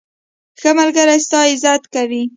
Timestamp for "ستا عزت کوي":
1.25-2.23